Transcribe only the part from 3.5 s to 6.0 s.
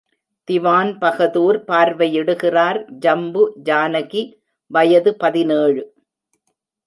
ஜானகி, வயது பதினேழு.